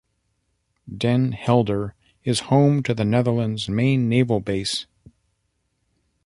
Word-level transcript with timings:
Den 0.91 1.31
Helder 1.33 1.93
is 2.23 2.39
home 2.49 2.81
to 2.81 2.95
the 2.95 3.05
Netherlands' 3.05 3.69
main 3.69 4.09
naval 4.09 4.39
base. 4.39 4.87